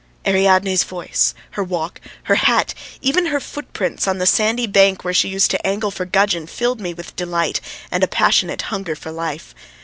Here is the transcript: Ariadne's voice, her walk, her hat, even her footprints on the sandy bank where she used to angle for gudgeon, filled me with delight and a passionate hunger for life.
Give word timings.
Ariadne's 0.25 0.83
voice, 0.83 1.35
her 1.51 1.63
walk, 1.63 2.01
her 2.23 2.33
hat, 2.33 2.73
even 3.03 3.27
her 3.27 3.39
footprints 3.39 4.07
on 4.07 4.17
the 4.17 4.25
sandy 4.25 4.65
bank 4.65 5.03
where 5.03 5.13
she 5.13 5.27
used 5.29 5.51
to 5.51 5.63
angle 5.63 5.91
for 5.91 6.05
gudgeon, 6.05 6.47
filled 6.47 6.81
me 6.81 6.91
with 6.91 7.15
delight 7.15 7.61
and 7.91 8.03
a 8.03 8.07
passionate 8.07 8.63
hunger 8.63 8.95
for 8.95 9.11
life. 9.11 9.53